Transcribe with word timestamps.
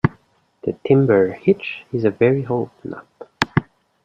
The 0.63 0.73
timber 0.83 1.31
hitch 1.31 1.85
is 1.93 2.05
a 2.05 2.09
very 2.09 2.43
old 2.47 2.71
knot. 2.83 3.05